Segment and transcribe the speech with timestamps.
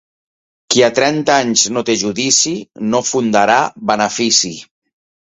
[0.75, 2.57] Qui a trenta anys no té judici,
[2.95, 3.63] no fundarà
[3.93, 4.57] benefici.